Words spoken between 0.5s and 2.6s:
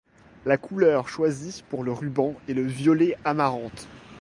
couleur choisie pour le ruban est